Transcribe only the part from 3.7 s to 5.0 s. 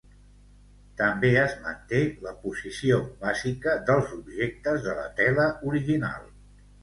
dels objectes de